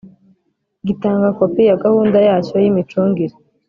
Gitanga 0.87 1.27
kopi 1.37 1.61
ya 1.69 1.79
gahunda 1.83 2.17
yacyo 2.27 2.55
y’ 2.63 2.65
imicungire 2.71 3.35